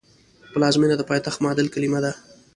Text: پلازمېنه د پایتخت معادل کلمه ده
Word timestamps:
پلازمېنه 0.53 0.95
د 0.97 1.01
پایتخت 1.09 1.39
معادل 1.43 1.67
کلمه 1.73 1.99
ده 2.03 2.11